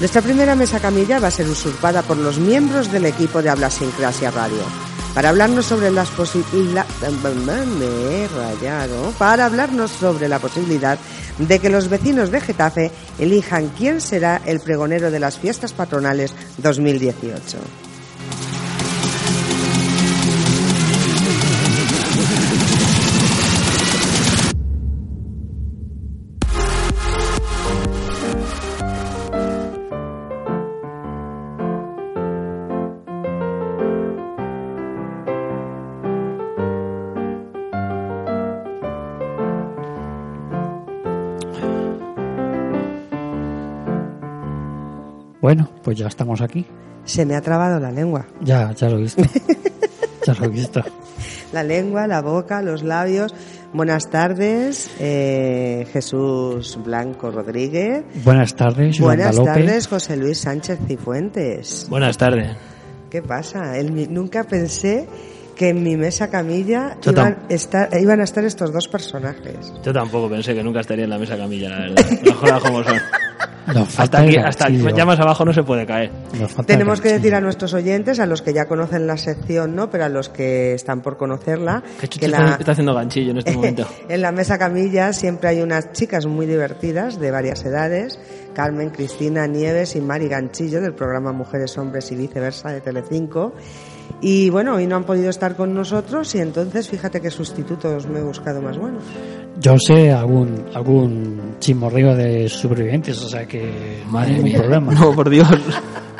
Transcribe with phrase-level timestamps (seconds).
[0.00, 3.68] Nuestra primera mesa camilla va a ser usurpada por los miembros del equipo de Habla
[3.68, 4.62] Sincrasia Radio.
[5.14, 6.90] Para hablarnos sobre las posibilidades...
[9.18, 10.98] Para hablarnos sobre la posibilidad
[11.36, 16.34] de que los vecinos de Getafe elijan quién será el pregonero de las fiestas patronales
[16.56, 17.89] 2018.
[45.90, 46.64] Pues ya estamos aquí.
[47.04, 48.24] Se me ha trabado la lengua.
[48.42, 49.22] Ya, ya lo he visto.
[50.24, 50.84] ya lo he visto.
[51.52, 53.34] La lengua, la boca, los labios.
[53.72, 58.04] Buenas tardes, eh, Jesús Blanco Rodríguez.
[58.24, 59.52] Buenas tardes, Buenas López.
[59.54, 61.86] tardes, José Luis Sánchez Cifuentes.
[61.90, 62.56] Buenas tardes.
[63.10, 63.76] ¿Qué pasa?
[63.76, 65.08] El nunca pensé
[65.56, 69.72] que en mi mesa camilla iban, estar- iban a estar estos dos personajes.
[69.84, 72.04] Yo tampoco pensé que nunca estaría en la mesa camilla, la verdad.
[72.22, 72.96] Las cosas como son.
[73.96, 76.10] Hasta aquí, el hasta ya más abajo no se puede caer.
[76.66, 79.90] Tenemos que decir a nuestros oyentes, a los que ya conocen la sección, ¿no?
[79.90, 81.82] Pero a los que están por conocerla,
[82.18, 83.86] Que la- está haciendo ganchillo en este momento.
[84.08, 88.18] en la mesa camilla siempre hay unas chicas muy divertidas de varias edades,
[88.54, 93.52] Carmen, Cristina, Nieves y Mari Ganchillo del programa Mujeres, Hombres y Viceversa de Telecinco.
[94.20, 98.18] Y bueno, hoy no han podido estar con nosotros y entonces fíjate qué sustitutos me
[98.18, 99.04] he buscado más buenos.
[99.60, 104.92] Yo sé algún algún chismorreo de supervivientes, o sea que no hay ningún problema.
[104.94, 105.48] No, por Dios.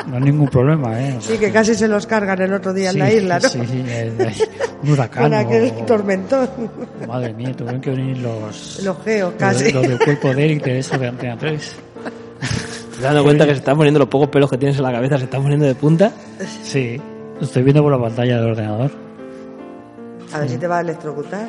[0.07, 1.15] No hay ningún problema, ¿eh?
[1.19, 3.49] O sea, Sí, que casi se los cargan el otro día en la isla, ¿no?
[3.49, 4.43] Sí, sí,
[4.83, 5.23] un huracán.
[5.25, 6.49] Con aquel o- tormentón.
[7.07, 8.83] Madre mía, tuvieron que venir los...
[8.83, 9.71] Los geos, los- casi.
[9.73, 11.77] Los del cuerpo de Eric de eso de Antena 3.
[12.97, 15.19] ¿Te dando cuenta que se están poniendo los pocos pelos que tienes en la cabeza?
[15.19, 16.13] Se están poniendo de punta.
[16.63, 17.01] Sí,
[17.39, 18.91] lo estoy viendo por la pantalla del ordenador.
[20.33, 21.49] A ver si te va a electrocutar.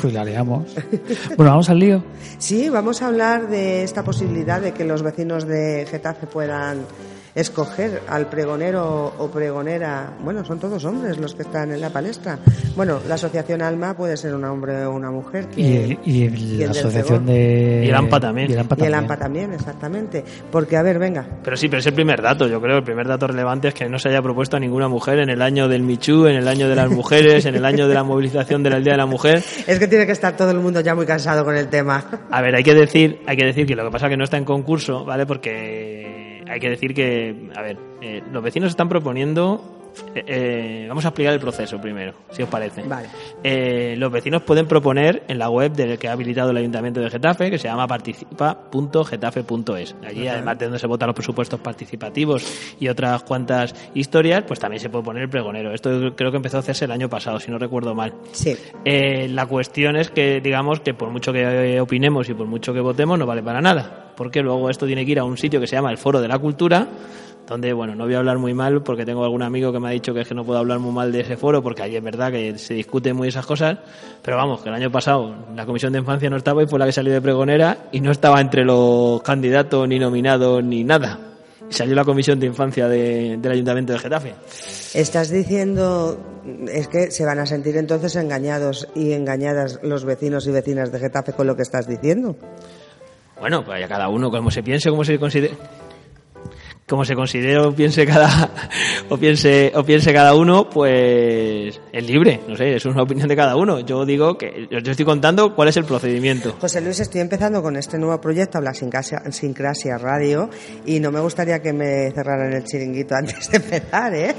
[0.00, 0.64] Pues la liamos.
[1.36, 2.02] Bueno, vamos al lío.
[2.38, 6.78] Sí, vamos a hablar de esta posibilidad de que los vecinos de Getafe puedan
[7.34, 10.12] escoger al pregonero o pregonera.
[10.22, 12.38] Bueno, son todos hombres los que están en la palestra.
[12.76, 15.48] Bueno, la asociación Alma puede ser un hombre o una mujer.
[15.56, 17.84] Y, que- y el la asociación de...
[17.86, 18.50] Y el AMPA también.
[18.50, 18.94] Y el AMPA Y el también.
[19.10, 20.24] AMPA también, exactamente.
[20.50, 21.26] Porque, a ver, venga.
[21.42, 22.76] Pero sí, pero es el primer dato, yo creo.
[22.78, 25.40] El primer dato relevante es que no se haya propuesto a ninguna mujer en el
[25.40, 28.62] año del Michu, en el año de las mujeres, en el año de la movilización
[28.62, 29.42] del Día de la Mujer.
[29.66, 32.04] Es que tiene que estar todo el mundo ya muy cansado con el tema.
[32.30, 34.22] A ver, hay que decir, hay que decir que lo que pasa es que no
[34.22, 35.26] está en concurso, ¿vale?
[35.26, 39.81] Porque hay que decir que, a ver, eh, los vecinos están proponiendo.
[40.14, 42.82] Eh, eh, vamos a explicar el proceso primero, si os parece.
[42.82, 43.08] Vale.
[43.42, 47.10] Eh, los vecinos pueden proponer en la web del que ha habilitado el Ayuntamiento de
[47.10, 49.96] Getafe, que se llama participa.getafe.es.
[50.06, 54.80] Allí, además de donde se votan los presupuestos participativos y otras cuantas historias, pues también
[54.80, 55.72] se puede poner el pregonero.
[55.72, 58.14] Esto creo que empezó a hacerse el año pasado, si no recuerdo mal.
[58.32, 58.56] Sí.
[58.84, 62.80] Eh, la cuestión es que, digamos, que por mucho que opinemos y por mucho que
[62.80, 64.12] votemos, no vale para nada.
[64.16, 66.28] Porque luego esto tiene que ir a un sitio que se llama el Foro de
[66.28, 66.86] la Cultura,
[67.46, 69.90] donde, bueno, no voy a hablar muy mal porque tengo algún amigo que me ha
[69.90, 72.02] dicho que es que no puedo hablar muy mal de ese foro porque allí es
[72.02, 73.78] verdad que se discuten muy esas cosas.
[74.22, 76.86] Pero vamos, que el año pasado la Comisión de Infancia no estaba y fue la
[76.86, 81.18] que salió de pregonera y no estaba entre los candidatos ni nominados ni nada.
[81.68, 84.34] Y salió la Comisión de Infancia de- del Ayuntamiento de Getafe.
[84.94, 86.18] Estás diciendo,
[86.68, 90.98] es que se van a sentir entonces engañados y engañadas los vecinos y vecinas de
[90.98, 92.36] Getafe con lo que estás diciendo.
[93.40, 95.54] Bueno, pues ya cada uno como se piense, como se considere.
[96.86, 98.50] Como se considere o piense cada
[99.08, 103.36] o piense o piense cada uno pues es libre no sé es una opinión de
[103.36, 103.80] cada uno.
[103.80, 106.56] Yo digo que yo estoy contando cuál es el procedimiento.
[106.60, 110.50] José Luis estoy empezando con este nuevo proyecto Habla Sincrasia Radio
[110.84, 114.34] y no me gustaría que me cerraran el chiringuito antes de empezar ¿eh?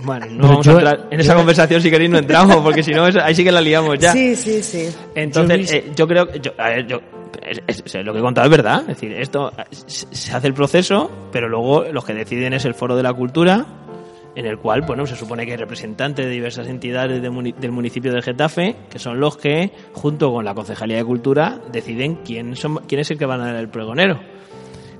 [0.00, 3.04] bueno no vamos a entrar en esa conversación si queréis no entramos porque si no
[3.04, 4.12] ahí sí que la liamos ya.
[4.12, 4.88] Sí sí sí.
[5.14, 7.00] Entonces yo, eh, yo creo yo, a ver, yo
[7.46, 8.80] es, lo que he contado es verdad.
[8.80, 12.96] Es decir, esto se hace el proceso, pero luego los que deciden es el foro
[12.96, 13.66] de la cultura,
[14.34, 18.22] en el cual, bueno, se supone que hay representantes de diversas entidades del municipio de
[18.22, 23.00] Getafe, que son los que, junto con la Concejalía de Cultura, deciden quién, son, quién
[23.00, 24.20] es el que van a dar el pregonero.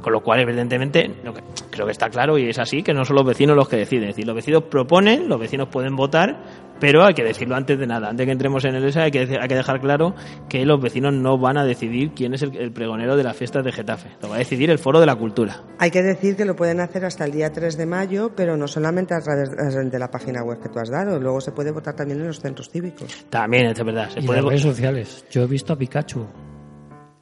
[0.03, 3.05] Con lo cual, evidentemente, lo que, creo que está claro y es así, que no
[3.05, 4.09] son los vecinos los que deciden.
[4.09, 6.43] Es decir, los vecinos proponen, los vecinos pueden votar,
[6.81, 8.09] pero hay que decirlo antes de nada.
[8.09, 10.15] Antes de que entremos en el ESA, hay que, hay que dejar claro
[10.49, 13.65] que los vecinos no van a decidir quién es el, el, pregonero de las fiestas
[13.65, 14.11] de Getafe.
[14.21, 15.63] Lo va a decidir el Foro de la Cultura.
[15.79, 18.67] Hay que decir que lo pueden hacer hasta el día 3 de mayo, pero no
[18.67, 21.21] solamente a través de la página web que tú has dado.
[21.21, 23.27] Luego se puede votar también en los centros cívicos.
[23.31, 24.11] También, es verdad.
[24.11, 25.25] Se y puede en redes sociales.
[25.31, 26.27] Yo he visto a Pikachu.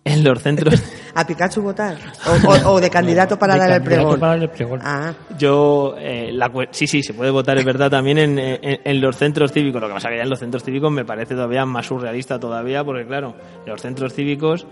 [0.05, 0.83] En los centros.
[1.15, 1.97] ¿A Pikachu votar?
[2.27, 4.21] ¿O, o, o de candidato para de dar el pregón?
[4.21, 4.81] Para dar el pregón.
[4.83, 5.13] Ah.
[5.39, 9.17] Yo, eh, la, sí, sí, se puede votar, es verdad, también en, en, en, los
[9.17, 9.81] centros cívicos.
[9.81, 12.85] Lo que pasa que ya en los centros cívicos me parece todavía más surrealista todavía,
[12.85, 14.67] porque claro, en los centros cívicos,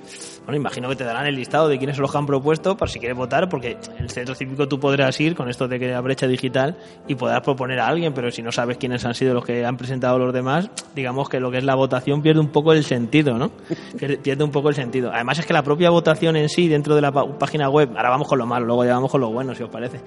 [0.45, 2.91] bueno, imagino que te darán el listado de quiénes son los que han propuesto para
[2.91, 5.89] si quieres votar, porque en el centro cívico tú podrás ir con esto de que
[5.89, 6.77] la brecha digital
[7.07, 9.77] y podrás proponer a alguien, pero si no sabes quiénes han sido los que han
[9.77, 13.37] presentado los demás, digamos que lo que es la votación pierde un poco el sentido,
[13.37, 13.51] ¿no?
[13.99, 15.13] Pierde, pierde un poco el sentido.
[15.19, 18.29] Además es que la propia votación en sí dentro de la página web, ahora vamos
[18.29, 20.00] con lo malo, luego ya vamos con lo bueno, si os parece.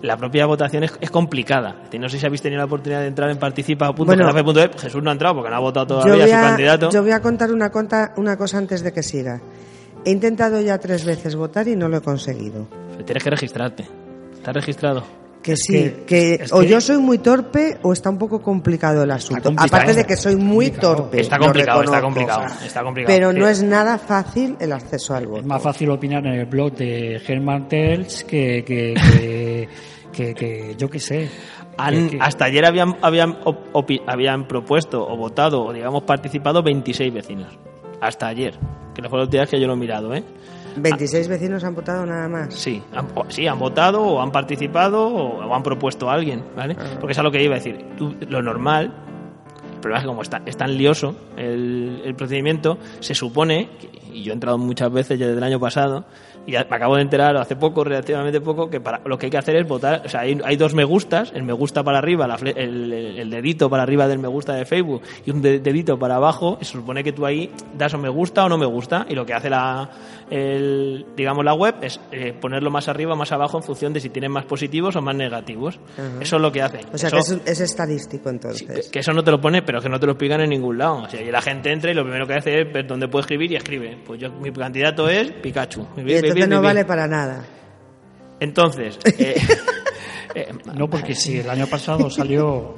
[0.00, 1.82] La propia votación es, es complicada.
[1.98, 4.42] No sé si habéis tenido la oportunidad de entrar en participa.getafe.es.
[4.42, 6.90] Bueno, Jesús no ha entrado porque no ha votado todavía a, su candidato.
[6.90, 7.70] Yo voy a contar una,
[8.16, 9.42] una cosa antes de que siga.
[10.02, 12.66] He intentado ya tres veces votar y no lo he conseguido.
[13.04, 13.86] Tienes que registrarte.
[14.32, 15.23] ¿Estás registrado?
[15.44, 16.68] Que es sí, que, que es o que...
[16.68, 19.52] yo soy muy torpe o está un poco complicado el asunto.
[19.58, 20.96] Aparte de que soy muy complicado.
[20.96, 21.20] torpe.
[21.20, 23.14] Está complicado, está complicado, está complicado.
[23.14, 25.40] Pero no es nada fácil el acceso al voto.
[25.40, 29.68] Es más fácil opinar en el blog de Germán Tels que, que, que,
[30.12, 31.28] que, que yo qué sé.
[31.76, 33.36] Han, hasta ayer habían, habían,
[34.06, 37.58] habían propuesto o votado o digamos participado 26 vecinos.
[38.00, 38.54] Hasta ayer,
[38.94, 40.24] que no fue los días que yo lo he mirado, ¿eh?
[40.76, 42.54] 26 vecinos han votado nada más.
[42.54, 46.76] Sí, han, sí, han votado o han participado o, han propuesto a alguien, ¿vale?
[46.76, 46.98] -huh.
[46.98, 47.84] Porque es a lo que iba a decir.
[47.96, 48.92] Tú, lo normal,
[49.74, 53.68] el problema es que como está, es tan lioso el, el procedimiento, se supone,
[54.14, 56.04] y yo he entrado muchas veces ya desde el año pasado,
[56.46, 59.38] y me acabo de enterar hace poco, relativamente poco, que para, lo que hay que
[59.38, 60.02] hacer es votar.
[60.04, 63.30] O sea, hay, hay dos me gustas: el me gusta para arriba, la, el, el,
[63.30, 66.58] dedito para arriba del me gusta de Facebook y un dedito para abajo.
[66.60, 69.06] Y se supone que tú ahí das o me gusta o no me gusta.
[69.08, 69.90] Y lo que hace la,
[70.30, 74.00] el, digamos, la web es eh, ponerlo más arriba o más abajo en función de
[74.00, 75.78] si tienen más positivos o más negativos.
[76.20, 76.80] Eso es lo que hace.
[76.92, 78.90] O sea, eso, que es, es, estadístico entonces.
[78.90, 81.02] Que eso no te lo pone, pero que no te lo explican en ningún lado.
[81.04, 83.22] O sea, y la gente entra y lo primero que hace es ver dónde puede
[83.22, 83.96] escribir y escribe.
[84.06, 85.86] Pues yo, mi candidato es Pikachu.
[85.96, 86.62] Y entonces bien, no bien.
[86.62, 87.44] vale para nada.
[88.40, 88.98] Entonces.
[90.36, 92.74] Eh, eh, no, porque si el año pasado salió.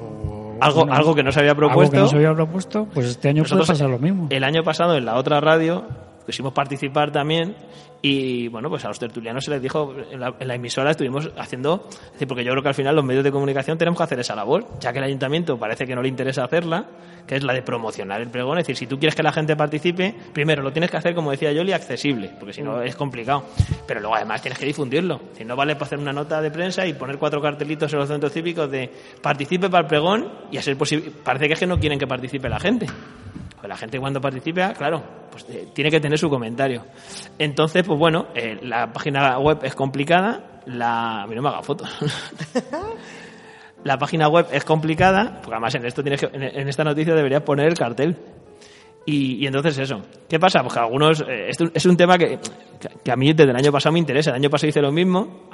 [0.61, 1.81] algo, bueno, algo que no se había propuesto.
[1.81, 4.27] Algo que no se había propuesto, pues este año puede pasar lo mismo.
[4.29, 5.87] El año pasado en la otra radio
[6.27, 7.57] quisimos participar también
[8.03, 11.31] y bueno, pues a los tertulianos se les dijo, en la, en la, emisora estuvimos
[11.37, 14.05] haciendo, es decir, porque yo creo que al final los medios de comunicación tenemos que
[14.05, 16.87] hacer esa labor, ya que el ayuntamiento parece que no le interesa hacerla,
[17.27, 19.57] que es la de promocionar el pregón, es decir, si tú quieres que la gente
[19.57, 23.45] participe, primero lo tienes que hacer, como decía Yoli, accesible, porque si no es complicado,
[23.87, 26.87] pero luego además tienes que difundirlo, si no vale para hacer una nota de prensa
[26.87, 30.63] y poner cuatro cartelitos en los centros cívicos de participe para el pregón y a
[30.63, 32.87] ser posible, parece que es que no quieren que participe la gente.
[33.57, 36.85] Pues la gente cuando participe, claro, pues eh, tiene que tener su comentario.
[37.39, 41.23] Entonces, pues bueno, eh, la página web es complicada, la...
[41.23, 41.89] A mí no me haga fotos.
[43.85, 47.15] la página web es complicada, porque además en esto tienes que, en, en esta noticia
[47.15, 48.17] deberías poner el cartel.
[49.07, 50.03] Y, y, entonces eso.
[50.29, 50.61] ¿Qué pasa?
[50.63, 51.21] Pues que algunos...
[51.21, 52.41] Eh, esto es un tema que,
[53.05, 54.31] que, a mí desde el año pasado me interesa.
[54.31, 55.49] El año pasado hice lo mismo.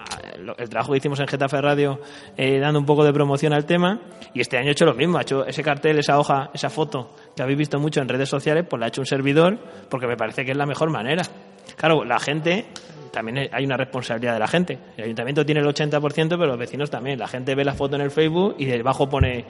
[0.56, 2.00] El trabajo que hicimos en Getafe Radio
[2.36, 4.00] eh, dando un poco de promoción al tema.
[4.32, 5.18] Y este año he hecho lo mismo.
[5.18, 8.64] Ha hecho ese cartel, esa hoja, esa foto que habéis visto mucho en redes sociales,
[8.68, 9.58] pues la ha hecho un servidor
[9.90, 11.22] porque me parece que es la mejor manera.
[11.76, 12.66] Claro, la gente...
[13.12, 14.78] También hay una responsabilidad de la gente.
[14.96, 17.18] El ayuntamiento tiene el 80%, pero los vecinos también.
[17.18, 19.44] La gente ve la foto en el Facebook y debajo pone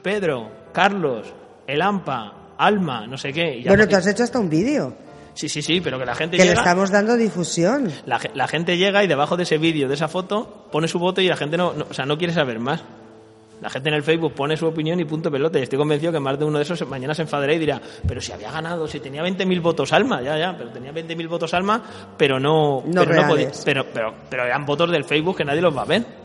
[0.00, 1.34] Pedro, Carlos,
[1.66, 3.62] El AMPA, Alma, no sé qué.
[3.62, 4.94] Ya bueno, tú has hecho hasta un vídeo.
[5.34, 7.90] Sí, sí, sí, pero que la gente que llega, le estamos dando difusión.
[8.06, 11.20] La, la, gente llega y debajo de ese vídeo, de esa foto, pone su voto
[11.20, 12.82] y la gente no, no, o sea, no quiere saber más.
[13.60, 15.58] La gente en el Facebook pone su opinión y punto pelota.
[15.58, 18.20] Y estoy convencido que más de uno de esos mañana se enfadará y dirá, pero
[18.20, 21.82] si había ganado, si tenía 20.000 votos Alma, ya, ya, pero tenía 20.000 votos Alma,
[22.16, 25.62] pero no, No pero, no podía- pero, pero, pero eran votos del Facebook que nadie
[25.62, 26.23] los va a ver.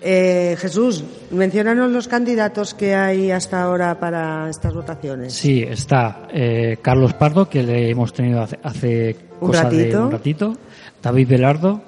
[0.00, 5.32] Eh, Jesús, menciónanos los candidatos que hay hasta ahora para estas votaciones.
[5.34, 10.04] Sí, está eh, Carlos Pardo, que le hemos tenido hace, hace Un cosa de ratito.
[10.06, 10.56] un ratito.
[11.02, 11.80] David Velardo,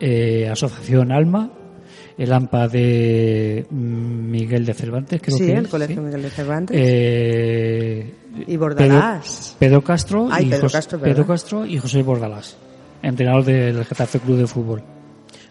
[0.00, 1.50] eh, Asociación Alma,
[2.16, 6.02] el AMPA de mm, Miguel de Cervantes, creo Sí, que el es, Colegio sí.
[6.02, 6.76] Miguel de Cervantes.
[6.80, 8.14] Eh,
[8.46, 9.56] Y Bordalás.
[9.58, 10.98] Pedro, Pedro Castro, Ay, y Pedro Jos- Castro.
[11.00, 12.56] Pedro Castro y José Bordalás,
[13.02, 14.82] entrenador del Getafe Club de Fútbol.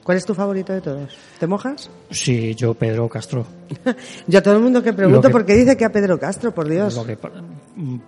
[0.07, 1.17] ¿Cuál es tu favorito de todos?
[1.37, 1.89] ¿Te mojas?
[2.09, 3.45] Sí, yo Pedro Castro.
[4.27, 6.55] Yo a todo el mundo que pregunto, que- ¿por qué dice que a Pedro Castro,
[6.55, 6.97] por Dios?
[7.05, 7.17] Que-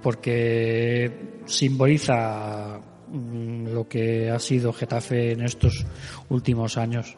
[0.01, 2.79] porque simboliza
[3.11, 5.85] mm, lo que ha sido Getafe en estos
[6.29, 7.17] últimos años.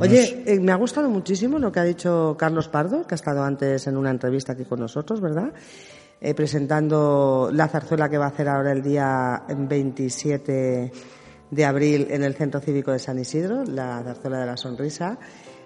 [0.00, 3.44] Oye, eh, me ha gustado muchísimo lo que ha dicho Carlos Pardo, que ha estado
[3.44, 5.52] antes en una entrevista aquí con nosotros, ¿verdad?
[6.20, 10.90] Eh, presentando la zarzuela que va a hacer ahora el día 27
[11.52, 15.18] de abril en el Centro Cívico de San Isidro, la zarzuela de la sonrisa,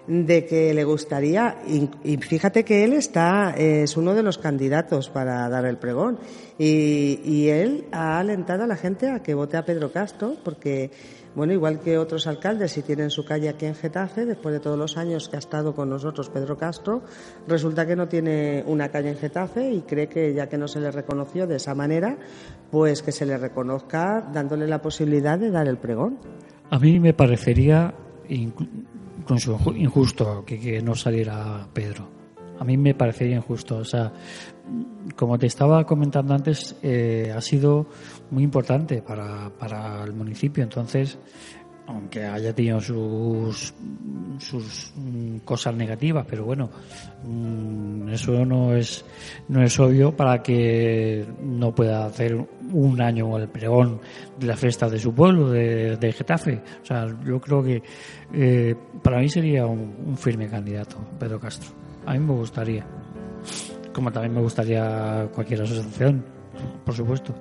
[0.05, 5.47] de que le gustaría, y, fíjate que él está, es uno de los candidatos para
[5.47, 6.19] dar el pregón,
[6.59, 10.91] y, y él ha alentado a la gente a que vote a Pedro Castro, porque
[11.37, 14.75] bueno, igual que otros alcaldes, si tienen su calle aquí en Getafe, después de todos
[14.75, 17.03] los años que ha estado con nosotros Pedro Castro,
[17.47, 20.79] resulta que no tiene una calle en Getafe y cree que ya que no se
[20.79, 22.17] le reconoció de esa manera,
[22.71, 26.17] pues que se le reconozca dándole la posibilidad de dar el pregón.
[26.71, 27.93] A mí me parecería
[28.27, 32.17] injusto que, que no saliera Pedro.
[32.59, 33.77] A mí me parecería injusto.
[33.77, 34.11] O sea,
[35.15, 37.87] como te estaba comentando antes, eh, ha sido
[38.31, 40.63] muy importante para, para el municipio.
[40.63, 41.17] Entonces,
[41.87, 43.73] aunque haya tenido sus,
[44.39, 46.69] sus mm, cosas negativas, pero bueno,
[47.23, 49.05] mm, eso no es,
[49.47, 52.35] no es obvio para que no pueda hacer
[52.73, 54.01] un año el pregón
[54.37, 56.61] de la fiesta de su pueblo, de, de Getafe.
[56.83, 57.81] O sea, yo creo que
[58.33, 61.69] eh, para mí sería un, un firme candidato, Pedro Castro.
[62.05, 62.85] A mí me gustaría.
[63.93, 66.23] Como también me gustaría cualquier asociación,
[66.85, 67.33] por supuesto.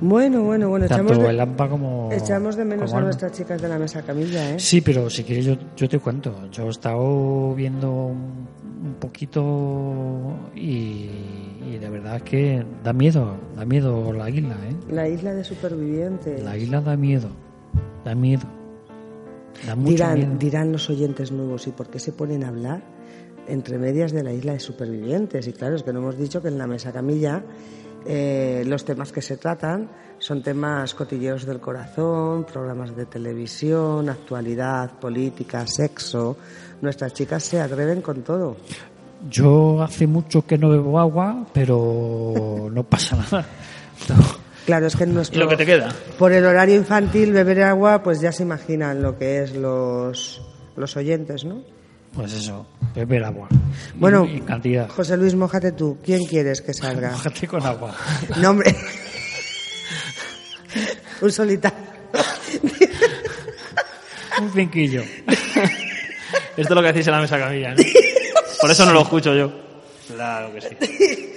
[0.00, 2.10] Bueno, bueno, bueno, echamos de, el AMPA como.
[2.12, 3.06] echamos de menos a Alma.
[3.06, 4.58] nuestras chicas de la mesa camilla, ¿eh?
[4.58, 6.48] Sí, pero si quieres yo, yo te cuento.
[6.50, 9.42] Yo he estado viendo un, poquito
[10.54, 11.08] y,
[11.66, 14.76] y de verdad que da miedo, da miedo la isla, ¿eh?
[14.90, 16.42] La isla de supervivientes.
[16.42, 17.28] La isla da miedo,
[18.04, 18.44] da miedo.
[19.66, 20.36] Da mucho dirán, miedo.
[20.38, 22.82] dirán los oyentes nuevos, ¿y por qué se ponen a hablar
[23.46, 25.46] entre medias de la isla de supervivientes?
[25.46, 27.42] Y claro, es que no hemos dicho que en la mesa camilla
[28.06, 34.98] eh, los temas que se tratan son temas cotilleos del corazón, programas de televisión, actualidad,
[34.98, 36.36] política, sexo.
[36.80, 38.56] Nuestras chicas se atreven con todo.
[39.30, 43.46] Yo hace mucho que no bebo agua, pero no pasa nada.
[44.08, 44.44] No.
[44.66, 45.94] Claro, es que en ¿Y nuestro, lo que te queda?
[46.18, 50.40] por el horario infantil beber agua, pues ya se imaginan lo que es los,
[50.76, 51.62] los oyentes, ¿no?
[52.14, 53.48] Pues eso, beber agua.
[53.96, 54.88] Bueno, Y- y cantidad.
[54.88, 55.98] José Luis, mójate tú.
[56.04, 57.10] ¿Quién quieres que salga?
[57.12, 57.94] Mójate con agua.
[58.40, 58.74] No, hombre.
[61.20, 61.78] Un solitario.
[64.40, 65.02] Un cinquillo.
[66.56, 67.82] Esto es lo que hacéis en la mesa camilla, ¿no?
[68.60, 69.52] Por eso no lo escucho yo.
[70.08, 71.33] Claro que sí.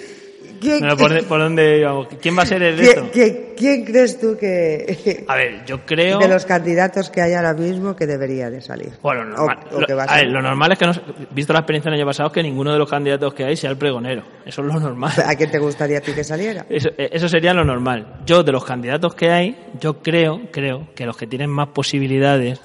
[0.59, 2.07] ¿Quién, Bueno, ¿por, por dónde íbamos?
[2.21, 6.19] ¿Quién va a ser el quién- quién- quién crees tú que, A ver, yo creo...
[6.19, 8.91] de los candidatos que hay ahora mismo, que debería de salir?
[9.01, 9.59] Bueno, O- normal.
[9.73, 10.91] o que va a Lo, a ver, lo normal es que, no,
[11.31, 13.77] visto la experiencia del año pasado, que ninguno de los candidatos que hay sea el
[13.77, 14.23] pregonero.
[14.45, 15.13] Eso es lo normal.
[15.25, 16.65] ¿A quién te gustaría a ti que saliera?
[16.69, 18.17] Eso, eh, eso sería lo normal.
[18.25, 22.61] Yo, de los candidatos que hay, yo creo, creo que los que tienen más posibilidades,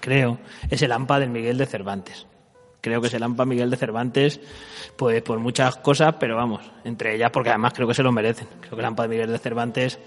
[0.00, 0.38] creo,
[0.70, 2.26] es el AMPA del Miguel de Cervantes.
[2.82, 4.40] Creo que es el AMPA Miguel de Cervantes,
[4.96, 8.48] pues por muchas cosas, pero vamos, entre ellas porque además creo que se lo merecen.
[8.60, 10.00] Creo que el AMPA de Miguel de Cervantes,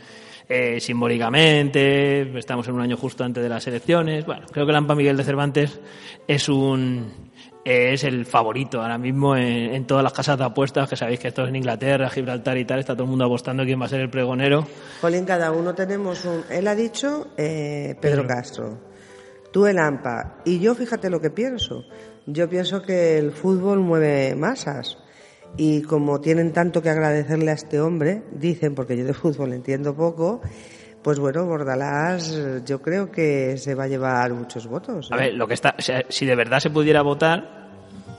[0.50, 4.76] eh, simbólicamente, estamos en un año justo antes de las elecciones, bueno, creo que el
[4.76, 5.80] AMPA Miguel de Cervantes
[6.28, 7.32] es un
[7.64, 11.30] es el favorito ahora mismo en, en todas las casas de apuestas, que sabéis que
[11.30, 13.90] esto es en Inglaterra, Gibraltar y tal, está todo el mundo apostando quién va a
[13.90, 14.68] ser el pregonero.
[15.02, 16.44] Jolín, cada uno tenemos un...
[16.52, 18.78] Él ha dicho eh, Pedro Castro,
[19.52, 20.42] tú el AMPA.
[20.46, 21.86] Y yo fíjate lo que pienso.
[22.28, 24.98] Yo pienso que el fútbol mueve masas.
[25.58, 29.96] Y como tienen tanto que agradecerle a este hombre, dicen, porque yo de fútbol entiendo
[29.96, 30.42] poco,
[31.02, 35.10] pues bueno, Bordalás yo creo que se va a llevar muchos votos.
[35.12, 35.20] A ¿eh?
[35.20, 37.66] ver, lo que está, o sea, si de verdad se pudiera votar,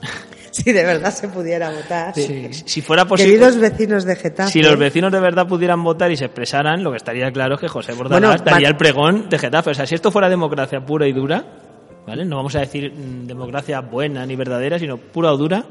[0.51, 2.15] Si de verdad se pudiera votar.
[2.15, 2.49] Sí.
[2.51, 4.51] si fuera posible, Queridos vecinos de Getafe.
[4.51, 7.61] si los vecinos de verdad pudieran votar y se expresaran, lo que estaría claro es
[7.61, 9.69] que José Bordalás Bueno, daría el pregón de Getafe.
[9.69, 11.45] O sea, si esto fuera democracia pura y dura,
[12.07, 12.25] ¿vale?
[12.25, 15.65] No vamos a decir mm, democracia buena ni verdadera, sino pura o dura.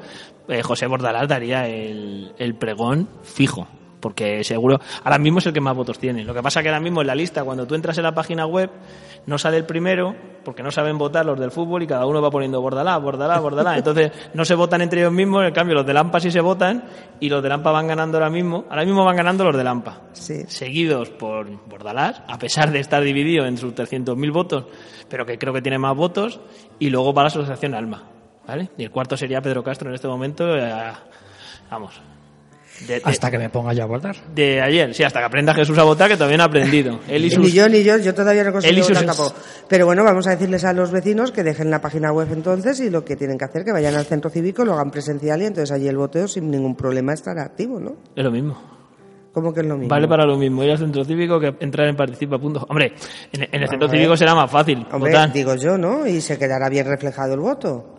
[0.48, 3.66] eh, José Bordalás daría el, el pregón fijo.
[4.06, 6.22] Porque seguro, ahora mismo es el que más votos tiene.
[6.22, 8.46] Lo que pasa que ahora mismo en la lista, cuando tú entras en la página
[8.46, 8.70] web,
[9.26, 12.30] no sale el primero, porque no saben votar los del fútbol y cada uno va
[12.30, 13.78] poniendo Bordalás, Bordalás, Bordalás.
[13.78, 16.84] Entonces no se votan entre ellos mismos, en cambio los de Lampa sí se votan
[17.18, 18.64] y los de Lampa van ganando ahora mismo.
[18.70, 20.44] Ahora mismo van ganando los de Lampa Sí.
[20.46, 24.66] seguidos por Bordalás, a pesar de estar dividido en sus 300.000 votos,
[25.08, 26.38] pero que creo que tiene más votos,
[26.78, 28.04] y luego va la Asociación Alma,
[28.46, 28.70] ¿vale?
[28.78, 30.92] Y el cuarto sería Pedro Castro en este momento, eh,
[31.68, 32.00] vamos,
[32.86, 34.16] de, de- Hasta que me ponga yo a votar.
[34.34, 37.00] de ayer, sí, hasta que aprenda Jesús a votar, que todavía no ha aprendido.
[37.08, 39.34] Él y sus- Ni yo ni yo, yo todavía no consigo sus- votar tampoco.
[39.68, 42.90] Pero bueno, vamos a decirles a los vecinos que dejen la página web entonces y
[42.90, 45.72] lo que tienen que hacer, que vayan al centro cívico, lo hagan presencial y entonces
[45.72, 47.96] allí el voteo sin ningún problema estará activo, ¿no?
[48.14, 48.76] Es lo mismo.
[49.32, 49.90] Como que es lo mismo.
[49.90, 52.38] Vale para lo mismo ir al centro cívico que entrar en participa.
[52.38, 52.64] Punto.
[52.70, 52.94] Hombre,
[53.32, 55.30] en, en el centro cívico será más fácil Hombre, votar.
[55.30, 56.06] digo yo, ¿no?
[56.06, 57.92] Y se quedará bien reflejado el voto.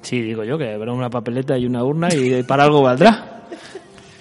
[0.00, 3.41] Sí, digo yo, que habrá una papeleta y una urna y para algo valdrá.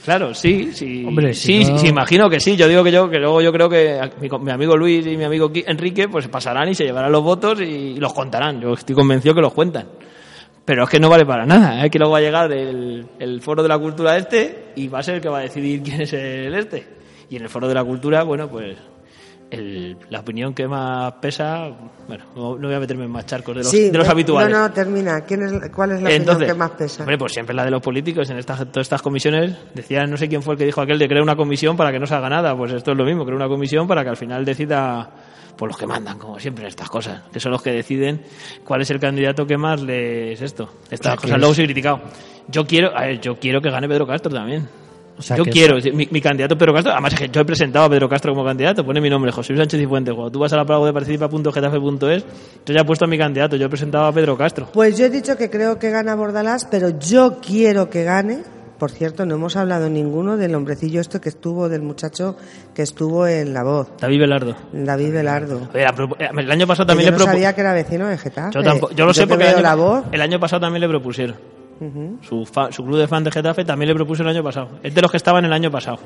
[0.04, 1.06] Claro, sí, sí.
[1.06, 2.56] Hombre, sí, no- sí, imagino que sí.
[2.56, 5.24] Yo digo que yo, que luego yo creo que mi, mi amigo Luis y mi
[5.26, 8.60] amigo Enrique, pues pasarán y se llevarán los votos y los contarán.
[8.62, 9.88] Yo estoy convencido que los cuentan.
[10.66, 11.90] Pero es que no vale para nada, ¿eh?
[11.90, 15.04] que luego va a llegar el, el foro de la cultura este y va a
[15.04, 16.86] ser el que va a decidir quién es el este.
[17.30, 18.78] Y en el foro de la cultura, bueno, pues
[19.52, 21.70] el- la opinión que más pesa,
[22.08, 24.12] bueno, no, no voy a meterme en más charcos de los, sí, de los eh,
[24.12, 24.52] habituales.
[24.52, 25.22] No, no, termina.
[25.22, 27.04] ¿Quién es, ¿Cuál es la opinión que más pesa?
[27.04, 29.56] Hombre, pues siempre la de los políticos en estas, todas estas comisiones.
[29.76, 32.00] Decía, no sé quién fue el que dijo aquel de crear una comisión para que
[32.00, 32.56] no se haga nada.
[32.58, 35.10] Pues esto es lo mismo, crear una comisión para que al final decida
[35.58, 38.22] por los que mandan, como siempre en estas cosas, que son los que deciden
[38.64, 40.70] cuál es el candidato que más les esto.
[40.90, 42.02] Estas O sea, que cosas es- luego soy criticado.
[42.48, 44.68] Yo quiero, a ver, yo quiero que gane Pedro Castro también.
[45.18, 47.46] O sea, yo que quiero, mi, mi candidato Pedro Castro, además es que yo he
[47.46, 50.14] presentado a Pedro Castro como candidato, pone mi nombre, José Luis Sánchez y Fuentes.
[50.14, 52.26] Cuando tú vas a la página de participa.getafe.es,
[52.66, 54.68] yo ya he puesto a mi candidato, yo he presentado a Pedro Castro.
[54.74, 58.40] Pues yo he dicho que creo que gana Bordalás, pero yo quiero que gane.
[58.80, 62.36] Por cierto, no hemos hablado ninguno del hombrecillo este que estuvo, del muchacho
[62.74, 64.56] que estuvo en La Voz, David Velardo.
[64.74, 65.70] David Velardo.
[65.72, 67.26] El año pasado también yo le no propusieron.
[67.28, 68.56] sabía que era vecino de Getafe.
[68.56, 70.62] Yo, tampoco- yo lo sé que porque el veo año, La Voz, el año pasado
[70.62, 71.36] también le propusieron.
[72.22, 74.80] Su, fa- su club de fan de Getafe también le propuso el año pasado.
[74.84, 76.00] Es de los que estaban el año pasado.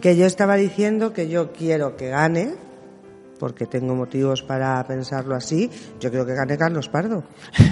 [0.00, 2.54] que yo estaba diciendo que yo quiero que gane,
[3.38, 7.24] porque tengo motivos para pensarlo así, yo creo que gane Carlos Pardo.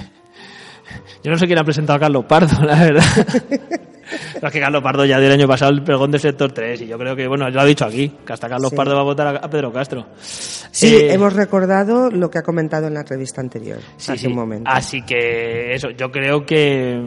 [1.22, 3.04] Yo no sé quién ha presentado a Carlos Pardo, la verdad.
[4.42, 6.98] Es que Carlos Pardo ya del año pasado el pregón del sector 3 y yo
[6.98, 8.76] creo que, bueno, lo ha dicho aquí, que hasta Carlos Sí.
[8.76, 10.06] Pardo va a votar a, Pedro Castro.
[10.18, 14.26] Sí, Eh, hemos recordado lo que ha comentado en la entrevista anterior, Sí, hace sí.
[14.28, 14.70] un momento.
[14.70, 17.00] Así que eso, yo creo que,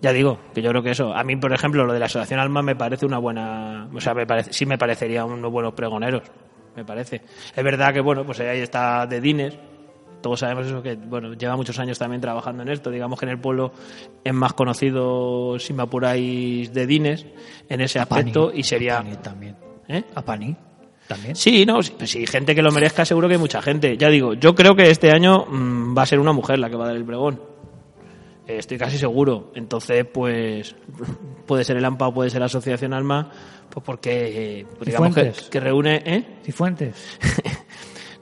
[0.00, 1.14] ya digo, que yo creo que eso.
[1.14, 4.14] A mí, por ejemplo, lo de la Asociación Alma me parece una buena, o sea,
[4.14, 6.22] me parece, sí me parecería unos buenos pregoneros,
[6.76, 7.22] me parece.
[7.54, 9.54] Es verdad que, bueno, pues ahí está de Dines.
[10.24, 12.90] Todos sabemos eso, que, bueno, lleva muchos años también trabajando en esto.
[12.90, 13.72] Digamos que en el pueblo
[14.24, 17.26] es más conocido, si me apuráis, de Dines
[17.68, 19.02] en ese aspecto y sería...
[19.02, 19.56] Pani también.
[19.86, 20.02] ¿Eh?
[20.14, 20.56] A Pani
[21.06, 21.36] también.
[21.36, 23.98] Sí, no, sí, pues gente que lo merezca, seguro que hay mucha gente.
[23.98, 26.76] Ya digo, yo creo que este año mm, va a ser una mujer la que
[26.76, 27.42] va a dar el pregón.
[28.48, 29.52] Eh, estoy casi seguro.
[29.54, 30.74] Entonces, pues,
[31.46, 33.30] puede ser el AMPA o puede ser la Asociación Alma,
[33.68, 36.38] pues porque, eh, pues digamos que, que reúne, ¿eh?
[36.42, 37.18] Cifuentes.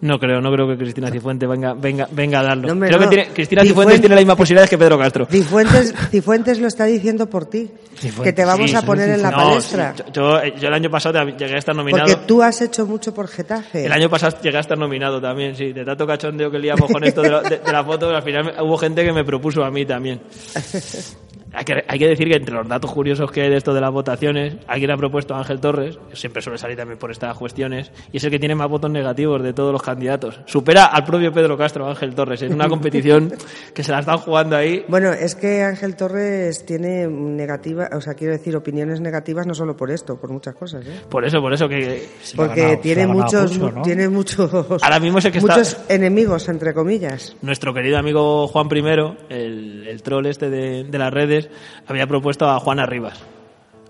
[0.02, 2.74] No creo, no creo que Cristina Cifuentes venga, venga, venga a darlo.
[2.74, 3.08] No, creo no.
[3.08, 5.26] que tiene, Cristina Cifuentes- Cifuentes tiene las mismas posibilidades que Pedro Castro.
[5.30, 9.22] Cifuentes, Cifuentes lo está diciendo por ti, Cifuentes, que te vamos Sí, a poner en
[9.22, 9.94] la palestra.
[9.96, 12.04] sí, yo, yo- yo el año pasado llegué a estar nominado.
[12.06, 13.86] Porque tú has hecho mucho por Getafe.
[13.86, 15.72] El año pasado llegué a estar nominado también, sí.
[15.72, 18.54] De tanto cachondeo que liamos con esto de, la- de- de las fotos, al final
[18.60, 20.20] hubo gente que me propuso a mí también.
[21.54, 23.80] Hay que, hay que decir que entre los datos curiosos que hay de esto de
[23.80, 27.90] las votaciones, alguien ha propuesto a Ángel Torres, siempre suele salir también por estas cuestiones,
[28.12, 30.40] y es el que tiene más votos negativos de todos los candidatos.
[30.46, 33.32] Supera al propio Pedro Castro, Ángel Torres, en una competición
[33.74, 34.84] que se la están jugando ahí.
[34.88, 39.76] Bueno, es que Ángel Torres tiene negativa, o sea, quiero decir, opiniones negativas no solo
[39.76, 41.00] por esto, por muchas cosas, ¿eh?
[41.08, 43.82] Por eso, por eso que Porque ganado- tiene muchos, mucho, ¿no?
[43.82, 47.36] tiene muchos, Ahora mismo es el que está- muchos enemigos, entre comillas.
[47.42, 51.41] nuestro querido amigo Juan I, el, el troll este de, de las redes,
[51.86, 53.22] había propuesto a Juana Rivas,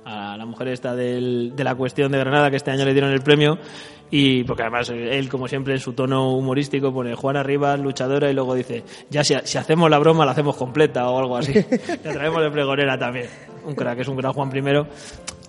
[0.05, 3.11] a la mujer esta del- de la cuestión de Granada, que este año le dieron
[3.12, 3.59] el premio,
[4.11, 8.35] y porque además él, como siempre, en su tono humorístico, pone Juana Rivas, luchadora, y
[8.35, 11.53] luego dice, ya si, si hacemos la broma, la hacemos completa o algo así.
[11.88, 13.27] Le traemos de pregonera también.
[13.65, 14.87] Un crack, es un gran Juan I.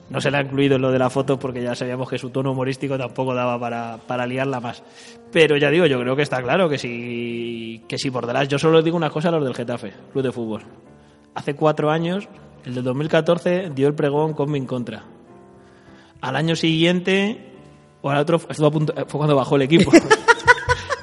[0.09, 2.29] No se le ha incluido en lo de la foto porque ya sabíamos que su
[2.29, 4.83] tono humorístico tampoco daba para, para liarla más.
[5.31, 8.49] Pero ya digo, yo creo que está claro que si, que si por delante.
[8.49, 10.61] Yo solo digo una cosa a los del Getafe, Club de Fútbol.
[11.35, 12.27] Hace cuatro años,
[12.65, 15.03] el del 2014, dio el pregón con mi en contra.
[16.21, 17.53] Al año siguiente,
[18.01, 18.69] o al otro, fue
[19.11, 19.91] cuando bajó el equipo.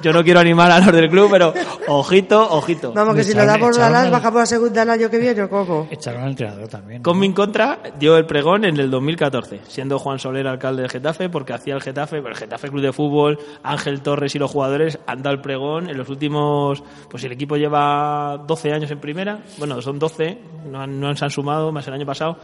[0.01, 1.53] yo no quiero animar a los del club, pero
[1.87, 2.91] ojito, ojito.
[2.93, 5.17] Vamos, que Me si nos echaron- damos Bordalás, al- bajamos a segunda el año que
[5.19, 5.87] viene, ¿o cómo?
[5.91, 7.03] Echaron al entrenador también.
[7.03, 11.29] Con mi contra dio el pregón en el 2014, siendo Juan Soler alcalde de Getafe,
[11.29, 15.21] porque hacía el Getafe, el Getafe Club de Fútbol, Ángel Torres y los jugadores han
[15.21, 19.81] dado el pregón en los últimos, pues el equipo lleva 12 años en primera, bueno,
[19.81, 20.37] son 12,
[20.69, 22.37] no, han- no se han sumado, más el año pasado,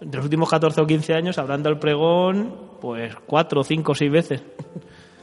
[0.00, 4.10] de los últimos 14 o 15 años habrán dado el pregón, pues 4, 5, 6
[4.10, 4.42] veces.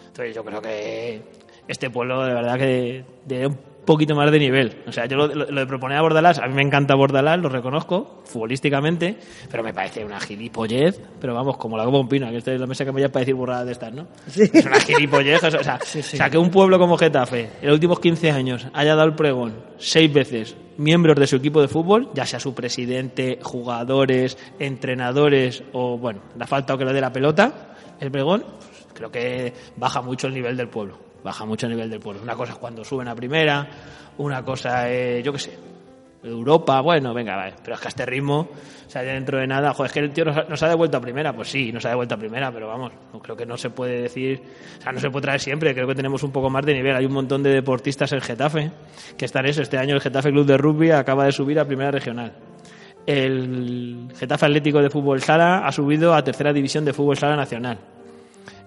[0.07, 1.21] Entonces yo creo que
[1.67, 4.83] este pueblo de verdad que de un poquito más de nivel.
[4.87, 7.39] O sea, yo lo, lo- lo de proponer a Bordalás, a mí me encanta Bordalás,
[7.39, 9.17] lo reconozco, futbolísticamente,
[9.49, 12.85] pero me parece una gilipollez, pero vamos, como la bombina, que esta es la mesa
[12.85, 14.07] que me llama para decir burradas de estas, ¿no?
[14.27, 17.99] Es una gilipollez, o sea, o sea, que un pueblo como Getafe, en los últimos
[17.99, 22.25] 15 años, haya dado el pregón seis veces miembros de su equipo de fútbol, ya
[22.27, 27.75] sea su presidente, jugadores, entrenadores o, bueno, la falta o que le dé la pelota,
[27.99, 30.97] el pregón, pues, creo que baja mucho el nivel del pueblo.
[31.23, 32.21] Baja mucho el nivel del pueblo.
[32.21, 33.67] Una cosa es cuando suben a primera,
[34.17, 35.57] una cosa es, yo qué sé,
[36.23, 37.55] Europa, bueno, venga, vale.
[37.63, 40.11] pero es que a este ritmo, o sea, dentro de nada, joder, es que el
[40.11, 42.67] tío nos nos ha devuelto a primera, pues sí, nos ha devuelto a primera, pero
[42.67, 42.91] vamos,
[43.23, 44.41] creo que no se puede decir,
[44.79, 46.95] o sea, no se puede traer siempre, creo que tenemos un poco más de nivel.
[46.95, 48.71] Hay un montón de deportistas en Getafe
[49.17, 49.61] que están eso.
[49.61, 52.33] Este año el Getafe Club de Rugby acaba de subir a primera regional.
[53.05, 57.79] El Getafe Atlético de Fútbol Sala ha subido a tercera división de Fútbol Sala Nacional.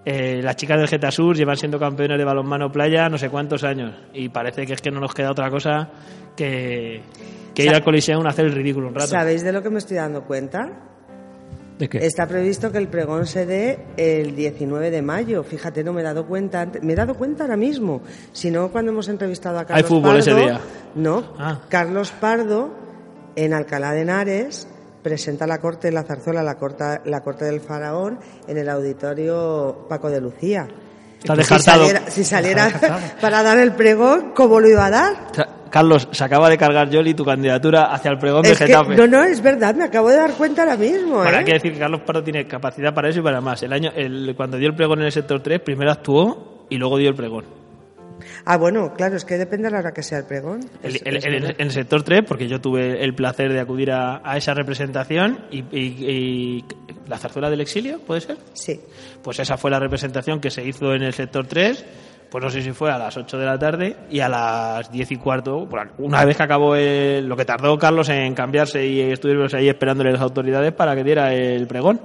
[0.07, 3.95] Eh, las chicas del Getasur llevan siendo campeones de balonmano playa no sé cuántos años
[4.13, 5.89] y parece que es que no nos queda otra cosa
[6.37, 7.01] que,
[7.55, 9.07] que ir Sa- al Coliseum a hacer el ridículo un rato.
[9.07, 10.69] ¿Sabéis de lo que me estoy dando cuenta?
[11.79, 11.99] ¿De qué?
[11.99, 15.43] Está previsto que el pregón se dé el 19 de mayo.
[15.43, 16.61] Fíjate, no me he dado cuenta.
[16.61, 18.03] antes- Me he dado cuenta ahora mismo.
[18.33, 20.19] Si no, cuando hemos entrevistado a Carlos fútbol Pardo.
[20.19, 20.61] ese día.
[20.95, 21.33] No.
[21.39, 21.61] Ah.
[21.69, 22.75] Carlos Pardo,
[23.37, 24.69] en Alcalá de Henares,
[25.05, 29.87] presenta la corte de la zarzuela, la corte, la corte del faraón, en el auditorio
[29.89, 30.67] Paco de Lucía.
[31.19, 31.79] Está Si descartado.
[31.87, 32.69] saliera, si saliera
[33.21, 35.15] para dar el pregón, ¿cómo lo iba a dar?
[35.71, 38.97] Carlos, se acaba de cargar Yoli tu candidatura hacia el pregón de Es que, Getafe.
[38.97, 41.17] no, no, es verdad, me acabo de dar cuenta ahora mismo.
[41.17, 41.37] Bueno, ¿eh?
[41.39, 43.63] hay que decir que Carlos Pardo tiene capacidad para eso y para más.
[43.63, 46.97] El año, el, cuando dio el pregón en el sector 3, primero actuó y luego
[46.97, 47.45] dio el pregón.
[48.47, 50.61] Ah, bueno, claro, es que depende a la hora que sea el pregón.
[50.83, 51.55] El- Es- el- es el- verdad.
[51.57, 55.47] en el sector 3, porque yo tuve el placer de acudir a, a esa representación
[55.51, 56.65] y, y- y-
[57.09, 58.37] la zarzuela del exilio, ¿puede ser?
[58.53, 58.81] Sí.
[59.23, 61.85] Pues esa fue la representación que se hizo en el sector 3,
[62.31, 65.11] pues no sé si fue a las 8 de la tarde y a las 10
[65.13, 65.67] y cuarto,
[65.99, 70.13] una vez que acabó el- lo que tardó Carlos en cambiarse y estuvimos ahí esperándole
[70.13, 72.01] las autoridades para que diera el pregón.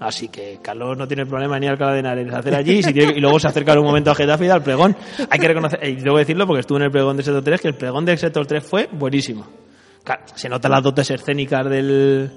[0.00, 3.14] Así que Carlos no tiene problema ni al Alcalá de Henares hacer allí si tiene-
[3.16, 4.96] y luego se acerca un momento a Getafe y da el pregón.
[5.28, 7.68] Hay que reconocer, y debo decirlo porque estuve en el pregón del sector 3, que
[7.68, 9.46] el pregón del sector 3 fue buenísimo.
[10.04, 12.30] Claro, se notan las dotes escénicas del,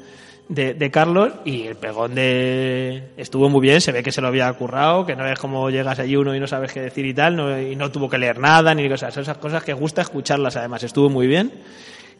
[0.49, 4.27] de, de Carlos y el pregón de estuvo muy bien, se ve que se lo
[4.29, 7.13] había currado, que no es como llegas allí uno y no sabes qué decir y
[7.13, 10.55] tal, no- y no tuvo que leer nada, ni cosas, esas cosas que gusta escucharlas
[10.57, 11.51] además, estuvo muy bien.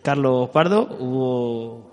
[0.04, 1.91] Carlos Pardo, hubo...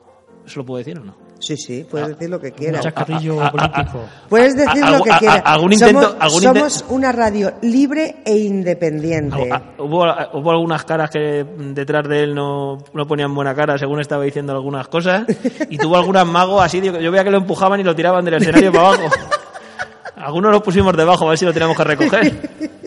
[0.48, 1.14] ¿Eso lo puedo decir o no?
[1.40, 2.82] Sí, sí, puedes decir lo que Un quieras.
[2.82, 4.00] chacarrillo a- a- a- político.
[4.30, 5.42] Puedes decir lo que quieras.
[5.44, 9.48] algún intento- somos algún inte- somos una radio libre e independiente.
[9.52, 14.00] Ah, Hubo, hubo algunas caras que detrás de él no, no ponían buena cara según
[14.00, 15.24] estaba diciendo algunas cosas
[15.68, 18.72] y tuvo algunas magos así, yo veía que lo empujaban y lo tiraban del escenario
[18.72, 19.08] para abajo.
[20.16, 22.32] Algunos los pusimos debajo a ver si lo teníamos que recoger.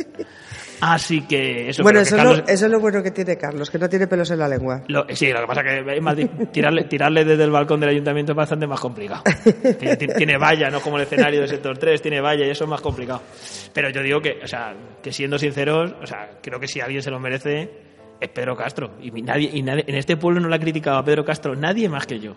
[0.81, 3.37] Así que eso bueno, que eso, Carlos- es lo, eso es lo bueno que tiene
[3.37, 4.81] Carlos, que no tiene pelos en la lengua.
[4.87, 7.89] Lo- sí, lo que pasa que es más di- tirarle, tirarle desde el balcón del
[7.89, 9.23] ayuntamiento es bastante más complicado.
[10.17, 12.81] Tiene, valla, no como el escenario del sector 3, tiene valla y eso es más
[12.81, 13.21] complicado.
[13.73, 17.01] Pero yo digo que, o sea, que siendo sinceros, o sea, creo que si alguien
[17.01, 17.69] se lo merece
[18.19, 18.95] es Pedro Castro.
[19.01, 21.89] Y nadie, y nadie, en este pueblo no le ha criticado a Pedro Castro nadie
[21.89, 22.35] más que yo.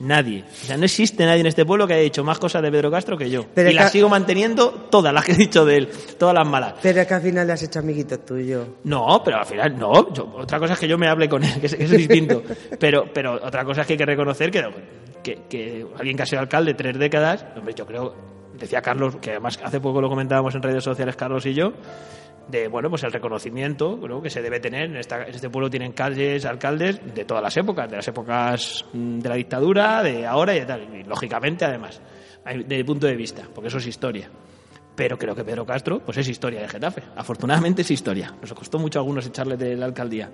[0.00, 0.42] Nadie.
[0.62, 2.90] O sea, no existe nadie en este pueblo que haya dicho más cosas de Pedro
[2.90, 3.46] Castro que yo.
[3.54, 6.74] Pero y las sigo manteniendo todas las que he dicho de él, todas las malas.
[6.82, 8.66] Pero es que al final le has hecho amiguito tuyo.
[8.84, 10.12] No, pero al final no.
[10.12, 11.98] Yo- otra cosa es que yo me hable con él, que es, que eso es
[12.08, 12.42] distinto.
[12.80, 14.64] Pero, pero otra cosa es que hay que reconocer que,
[15.22, 18.14] que, que alguien que ha sido alcalde tres décadas, hombre, yo creo,
[18.58, 21.72] decía Carlos, que además hace poco lo comentábamos en redes sociales Carlos y yo,
[22.48, 25.92] de bueno pues el reconocimiento creo, que se debe tener en, esta- este pueblo tienen
[25.92, 30.54] calles alcaldes de todas las épocas de las épocas mm, de la dictadura de ahora
[30.54, 32.00] y de tal y lógicamente además
[32.44, 34.28] desde mi punto de vista porque eso es historia
[34.94, 37.02] pero creo que Pedro Castro pues es historia de Getafe.
[37.16, 38.34] Afortunadamente es historia.
[38.40, 40.30] Nos costó mucho a algunos echarle de la alcaldía.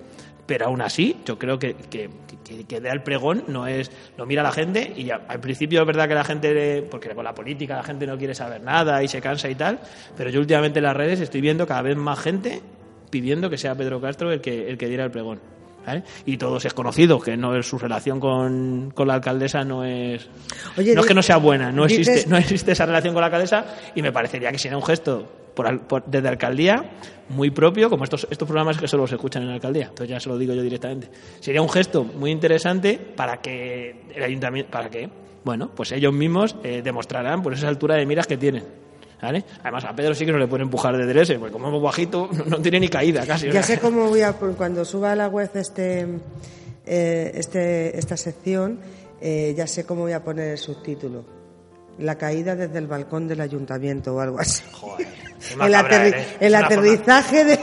[0.47, 2.11] Pero aún así yo creo que que,
[2.45, 5.81] que, que dé el pregón no es lo mira la gente y ya, al principio
[5.81, 9.03] es verdad que la gente porque con la política la gente no quiere saber nada
[9.03, 9.79] y se cansa y tal
[10.17, 12.61] pero yo últimamente en las redes estoy viendo cada vez más gente
[13.11, 15.41] pidiendo que sea Pedro Castro el que el que diera el pregón
[15.91, 16.03] ¿vale?
[16.27, 20.29] Y todos es conocido que no su relación con, con la alcaldesa no es
[20.77, 23.21] Oye, no es que no sea buena, no dices- existe no existe esa relación con
[23.21, 26.85] la alcaldesa y me parecería que sería un gesto por, por- desde alcaldía
[27.29, 30.19] muy propio, como estos estos programas que solo se escuchan en la alcaldía, entonces ya
[30.21, 31.09] se lo digo yo directamente.
[31.41, 35.09] Sería un gesto muy interesante para que el ayuntamiento para que
[35.45, 38.65] bueno, pues ellos mismos eh, demostrarán por esa altura de miras que tienen.
[39.23, 39.45] ¿Vale?
[39.63, 42.29] Además, a Pedro sí que no le puede empujar de derecha, porque como es bajito,
[42.47, 43.51] no, tiene ni caída casi.
[43.51, 46.07] Ya sé cómo voy a cuando suba a la web este,
[46.87, 48.81] eh, este esta sección,
[49.21, 51.25] eh, ya sé cómo voy a poner el subtítulo.
[51.99, 54.63] La caída desde el balcón del ayuntamiento o algo así.
[54.73, 55.07] Joder,
[55.61, 57.59] el aterri- aterrizaje de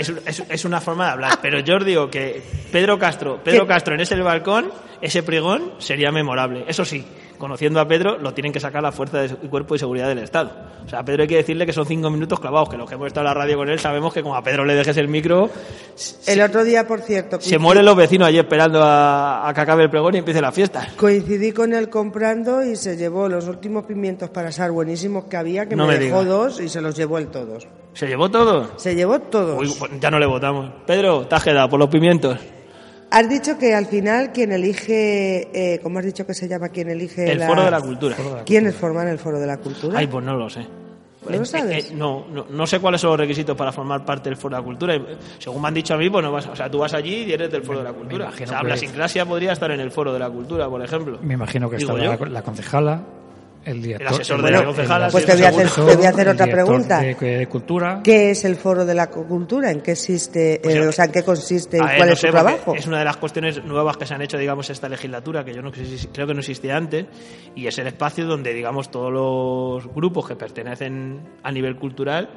[0.00, 3.62] Es, es- es una forma de hablar, pero yo os digo que Pedro Castro, Pedro
[3.62, 3.68] ¿Qué?
[3.68, 6.64] Castro en ese balcón, ese pregón sería memorable.
[6.66, 7.04] Eso sí,
[7.38, 10.50] conociendo a Pedro, lo tienen que sacar la fuerza de cuerpo y seguridad del Estado.
[10.84, 12.94] O sea, a Pedro hay que decirle que son cinco minutos clavados, que los que
[12.96, 15.06] hemos estado en la radio con él sabemos que como a Pedro le dejes el
[15.08, 15.50] micro,
[16.26, 19.84] el otro día, por cierto, se mueren los vecinos allí esperando a, a que acabe
[19.84, 20.88] el pregón y empiece la fiesta.
[20.96, 25.68] Coincidí con él comprando y se llevó los últimos pimientos para asar buenísimos que había,
[25.68, 27.66] que No me, me dejó dos y se los llevó él todos.
[27.98, 28.78] ¿Se llevó todo?
[28.78, 29.58] Se llevó todos.
[29.60, 30.70] Uy, pues ya no le votamos.
[30.86, 32.38] Pedro, te has quedado por los pimientos.
[33.10, 36.90] Has dicho que al final quien elige, eh, ¿cómo has dicho que se llama quien
[36.90, 38.14] elige El foro de la cultura.
[38.46, 39.98] ¿Quiénes forman el foro de la cultura?
[39.98, 40.60] Ay, pues no lo sé.
[40.60, 41.90] ¿No lo Eh, sabes?
[41.90, 44.60] eh, no, no, no sé cuáles son los requisitos para formar parte del Foro de
[44.62, 44.94] la Cultura.
[45.40, 47.32] Según me han dicho a mí, pues no vas, o sea, tú vas allí y
[47.32, 48.28] eres del Foro de la Cultura.
[48.28, 51.18] O sea, Blas Inclasia podría estar en el Foro de la Cultura, por ejemplo.
[51.20, 53.02] Me imagino que está la, la concejala,
[53.70, 54.08] el director.
[54.08, 55.08] asesor de Bueno, la concejala.
[55.10, 57.00] pues te voy hacer- te voy a hacer el otra pregunta.
[57.00, 58.00] De, de cultura.
[58.02, 59.70] ¿Qué es el foro de la cultura?
[59.70, 60.60] ¿En qué existe?
[60.62, 62.74] Pues eh, ya- o sea, ¿en qué consiste y cuál no es su trabajo?
[62.74, 65.62] Es una de las cuestiones nuevas que se han hecho, digamos, esta legislatura, que yo
[65.62, 67.06] no sé si- creo que no existía antes,
[67.54, 72.28] y es el espacio donde, digamos, todos los grupos que pertenecen a nivel cultural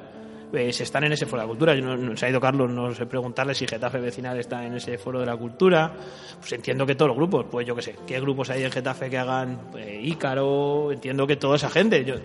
[0.53, 1.75] eh, se están en ese foro de la cultura.
[1.75, 4.73] Yo no, no- se ha ido Carlos, no sé preguntarle si Getafe Vecinal está en
[4.75, 5.91] ese foro de la cultura.
[6.39, 9.09] Pues entiendo que todos los grupos, pues yo qué sé, ¿qué grupos hay en Getafe
[9.09, 10.91] que hagan eh, Ícaro?
[10.91, 12.15] Entiendo que toda esa gente, yo,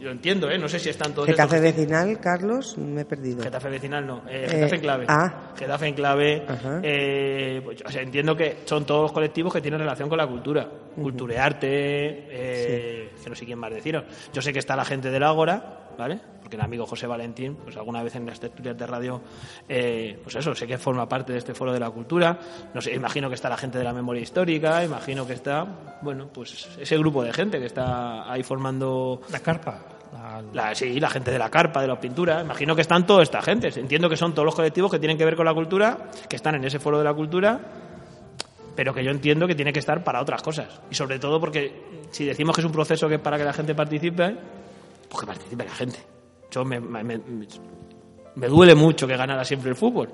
[0.00, 0.58] yo entiendo, ¿eh?
[0.58, 3.42] No sé si están todos estos Getafe que- vecinal, Carlos, me he perdido.
[3.42, 5.04] Getafe vecinal no, eh, Eh, Getafe en clave.
[5.08, 5.52] ah.
[5.56, 6.42] Getafe en clave.
[6.82, 10.26] Eh, pues, o sea, entiendo que son todos los colectivos que tienen relación con la
[10.26, 10.68] cultura.
[10.94, 11.68] Culturearte,
[12.30, 14.04] eh, que no sé quién más deciros.
[14.32, 16.18] Yo sé que está la gente del Ágora, ¿vale?
[16.40, 19.20] Porque el amigo José Valentín, pues alguna vez en las tertulias de radio,
[19.68, 22.38] eh, pues eso, sé que forma parte de este foro de la cultura.
[22.74, 25.64] No sé, imagino que está la gente de la memoria histórica, imagino que está,
[26.02, 29.78] bueno, pues ese grupo de gente que está ahí formando La carpa.
[30.12, 32.42] la- la, sí, la gente de la carpa, de las pinturas.
[32.44, 33.68] Imagino que están toda esta gente.
[33.78, 36.56] Entiendo que son todos los colectivos que tienen que ver con la cultura, que están
[36.56, 37.60] en ese foro de la cultura,
[38.74, 40.80] pero que yo entiendo que tiene que estar para otras cosas.
[40.90, 43.52] Y sobre todo porque si decimos que es un proceso que es para que la
[43.52, 44.36] gente participe,
[45.10, 45.98] pues que participe la gente.
[46.50, 47.20] Yo me, me- me-
[48.36, 50.08] me duele mucho que ganara siempre el fútbol.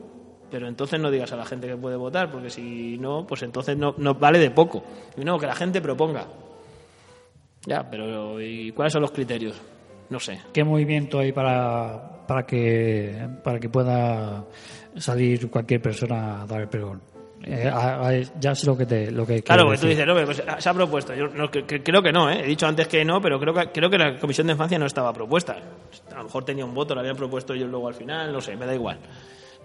[0.51, 3.77] Pero entonces no digas a la gente que puede votar, porque si no, pues entonces
[3.77, 4.83] no, no vale de poco.
[5.17, 6.25] Y no, que la gente proponga.
[7.67, 9.61] Ya, pero ¿y cuáles son los criterios?
[10.09, 10.41] No sé.
[10.53, 14.45] ¿Qué movimiento hay para, para, que, para que pueda
[14.97, 17.03] salir cualquier persona a dar el pregón?
[17.49, 20.15] Eh, a- a- ya sé lo que te lo que Claro, porque tú dices, no,
[20.25, 21.15] pues se ha propuesto.
[21.15, 22.41] Yo no, que- que- creo que no, ¿eh?
[22.43, 24.87] he dicho antes que no, pero creo que, creo que la Comisión de Infancia no
[24.87, 25.57] estaba propuesta.
[26.13, 28.57] A lo mejor tenía un voto, lo habían propuesto ellos luego al final, no sé,
[28.57, 28.99] me da igual.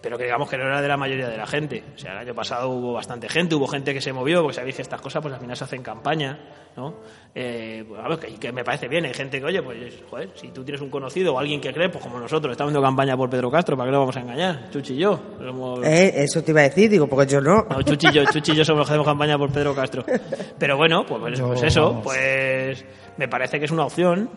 [0.01, 1.83] Pero que digamos que no era de la mayoría de la gente.
[1.95, 4.75] O sea, el año pasado hubo bastante gente, hubo gente que se movió, porque sabéis
[4.75, 6.39] que estas cosas pues al final se hacen campaña,
[6.75, 6.95] ¿no?
[7.35, 9.77] Eh, pues, a ver, que, que me parece bien, hay gente que, oye, pues,
[10.09, 12.85] joder, si tú tienes un conocido o alguien que cree, pues como nosotros, estamos haciendo
[12.87, 14.69] campaña por Pedro Castro, ¿para qué lo vamos a engañar?
[14.71, 15.19] Chuchi y yo.
[15.39, 17.67] Somos- Eh, eso te iba a decir, digo, porque yo no.
[17.69, 20.03] no, Chuchi y yo, Chuchi y yo somos los que hacemos campaña por Pedro Castro.
[20.57, 22.83] Pero bueno, pues, pues, pues eso, pues
[23.17, 24.29] me parece que es una opción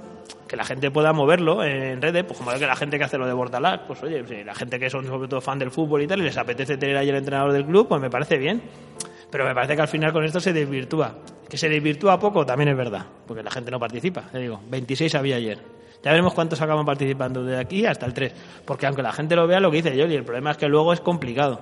[0.46, 3.26] que la gente pueda moverlo en redes, pues como que la gente que hace lo
[3.26, 6.20] de Bordalás, pues oye, la gente que son sobre todo fan del fútbol y tal,
[6.20, 8.62] y les apetece tener ahí el entrenador del club, pues me parece bien.
[9.30, 11.16] Pero me parece que al final con esto se desvirtúa.
[11.48, 14.22] Que se desvirtúa poco también es verdad, porque la gente no participa.
[14.30, 15.58] Te digo, 26 había ayer.
[16.04, 18.32] Ya veremos cuántos acaban participando de aquí hasta el 3.
[18.64, 20.92] Porque aunque la gente lo vea, lo que dice Yoli, el problema es que luego
[20.92, 21.60] es complicado.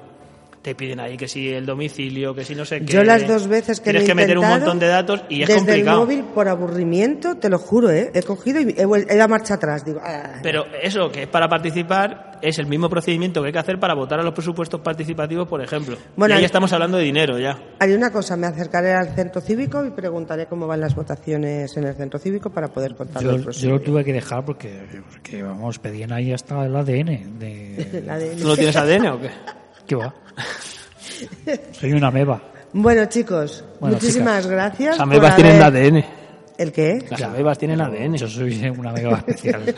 [0.62, 2.86] Te piden ahí que si el domicilio, que si no sé qué.
[2.92, 5.42] Yo las dos veces que Tienes lo he que meter un montón de datos y
[5.42, 6.02] es desde complicado.
[6.02, 8.12] el móvil por aburrimiento, te lo juro, ¿eh?
[8.14, 9.84] He cogido y he, dado marcha atrás.
[9.84, 13.58] Digo, ah, Pero eso, que es para participar, es el mismo procedimiento que hay que
[13.58, 15.96] hacer para votar a los presupuestos participativos, por ejemplo.
[16.14, 17.58] Bueno, y ahí hay- estamos hablando de dinero ya.
[17.80, 21.84] Hay una cosa, me acercaré al centro cívico y preguntaré cómo van las votaciones en
[21.88, 25.42] el centro cívico para poder contarlo Yo, el yo lo tuve que dejar porque, porque
[25.42, 27.40] vamos, pedían ahí hasta el ADN.
[27.40, 29.30] De, La de- ¿Tú no tienes ADN o qué?
[29.88, 30.14] ¿Qué va?
[31.72, 32.40] Soy una meba.
[32.72, 34.50] Bueno, chicos, Bueno, muchísimas chicas.
[34.50, 34.88] gracias.
[34.90, 36.04] Las por amebas tienen haber- ADN.
[36.58, 37.04] ¿El qué?
[37.10, 38.16] Las amebas tienen ADN.
[38.16, 39.74] Yo soy una meba especial.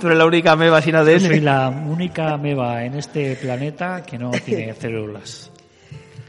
[0.00, 1.20] Tú eres la única ameba sin Yo ADN.
[1.20, 5.50] soy la única meba en este planeta que no tiene células.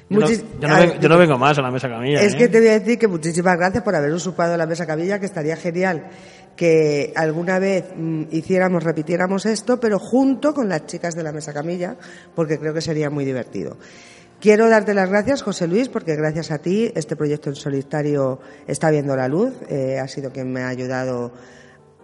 [0.09, 2.21] Yo no, yo no a ven- ver, yo no vengo más a la mesa camilla.
[2.21, 2.37] Es ¿eh?
[2.37, 5.25] que te voy a decir que muchísimas gracias por haber usurpado la mesa cabilla, que
[5.25, 6.05] estaría genial
[6.55, 11.53] que alguna vez mm, hiciéramos, repitiéramos esto, pero junto con las chicas de la mesa
[11.53, 11.95] camilla,
[12.35, 13.77] porque creo que sería muy divertido.
[14.39, 18.89] Quiero darte las gracias, José Luis, porque gracias a ti este proyecto en solitario está
[18.89, 19.53] viendo la luz.
[19.69, 21.31] Eh, ha sido quien me ha ayudado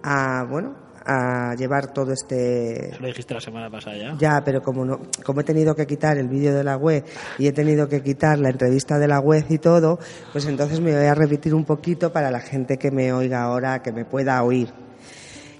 [0.03, 0.75] a, bueno,
[1.10, 4.15] a llevar todo este Eso lo dijiste la semana pasada ya.
[4.20, 7.06] ya, pero como no, como he tenido que quitar el vídeo de la web
[7.39, 10.00] y he tenido que quitar la entrevista de la web y todo,
[10.34, 13.82] pues entonces me voy a repetir un poquito para la gente que me oiga ahora,
[13.82, 14.67] que me pueda oír.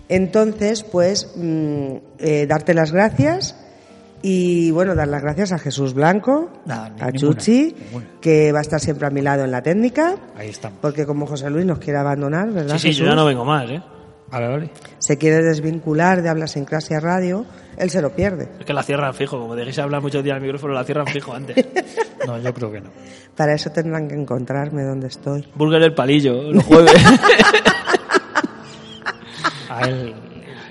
[0.10, 3.56] Entonces, pues, mm, eh, darte las gracias
[4.22, 8.06] y, bueno, dar las gracias a Jesús Blanco, Nada, a ninguna, Chuchi, ninguna.
[8.22, 10.80] que va a estar siempre a mi lado en la técnica, Ahí estamos.
[10.82, 12.78] porque como José Luis nos quiere abandonar, ¿verdad?
[12.78, 13.82] Sí, sí, yo ya no vengo más, ¿eh?
[14.30, 14.70] Vale, vale.
[15.00, 17.46] Se quiere desvincular de Habla Sincrasia Radio,
[17.78, 18.50] él se lo pierde.
[18.60, 19.40] Es que la cierran fijo.
[19.40, 21.56] Como dejéis hablar muchos días al micrófono, la cierran fijo antes.
[22.26, 22.90] No, yo creo que no.
[23.38, 25.48] Para eso tendrán que encontrarme donde estoy.
[25.56, 26.92] Burger del palillo, los jueves.
[29.70, 30.13] A él,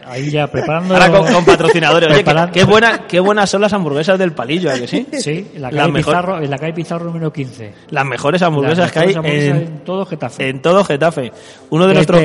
[0.04, 0.94] ahí ya preparando.
[0.94, 2.08] Ahora con, con patrocinadores.
[2.08, 5.06] Oye, qué, preparando- qué buena, qué buenas son las hamburguesas del palillo, ¿a que sí?
[5.12, 7.72] Sí, en la calle, mejor- Pizarro, en la calle Pizarro número 15.
[7.90, 10.48] Las mejores hamburguesas Las que hay hamburguesas en, en todo Getafe.
[10.48, 11.32] en todo Getafe.
[11.70, 12.22] Uno de nuestros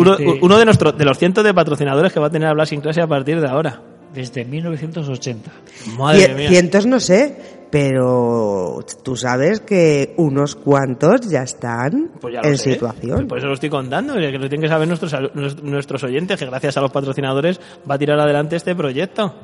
[0.00, 2.66] uno, desde- uno de nuestros de los cientos de patrocinadores que va a tener Hablar
[2.66, 3.80] sin clase a partir de ahora.
[4.14, 5.50] Desde 1980.
[5.96, 6.48] Madre Cie- mía.
[6.50, 7.34] Cientos no sé,
[7.70, 12.72] pero tú sabes que unos cuantos ya están Pues ya en sé.
[12.74, 13.16] situación.
[13.16, 15.14] Pues por eso lo estoy contando, que lo tienen que saber nuestros,
[15.62, 17.58] nuestros oyentes, que gracias a los patrocinadores
[17.90, 19.34] va a tirar adelante este proyecto.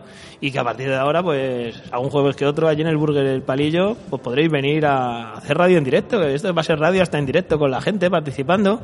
[0.40, 3.26] Y que a partir de ahora, pues, algún jueves que otro, allí en el Burger
[3.26, 6.22] El Palillo, pues podréis venir a hacer radio en directo.
[6.22, 8.80] Esto va a ser radio hasta en directo con la gente participando,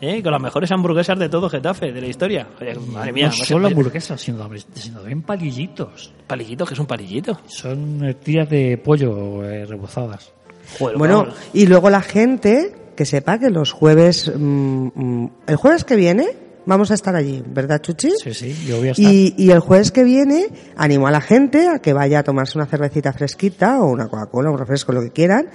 [0.00, 0.22] ¿eh?
[0.22, 2.46] con las mejores hamburguesas de todo Getafe, de la historia.
[2.58, 6.12] Oye, madre mía, no solo hamburguesas, sino, sino también palillitos.
[6.26, 7.38] palillito, que es un palillito.
[7.48, 10.32] Son eh, tiras de pollo eh, rebozadas.
[10.78, 11.34] Joder, Bueno, vamos.
[11.52, 16.28] y luego la gente que sepa que los jueves, mm, mm, el jueves que viene,
[16.66, 18.10] vamos a estar allí, ¿verdad, Chuchi?
[18.22, 19.12] Sí, sí, yo voy a estar.
[19.12, 22.58] Y, y el jueves que viene animo a la gente a que vaya a tomarse
[22.58, 25.48] una cervecita fresquita o una Coca-Cola, un refresco, lo que quieran.